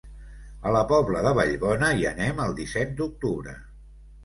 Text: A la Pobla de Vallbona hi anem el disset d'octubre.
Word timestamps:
A 0.69 0.71
la 0.75 0.79
Pobla 0.91 1.21
de 1.27 1.35
Vallbona 1.41 1.91
hi 1.99 2.09
anem 2.15 2.43
el 2.47 2.57
disset 2.63 2.99
d'octubre. 3.03 3.57